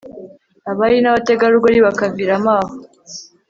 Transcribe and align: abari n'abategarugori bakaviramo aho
abari 0.71 0.97
n'abategarugori 1.01 1.77
bakaviramo 1.87 2.51
aho 2.59 2.71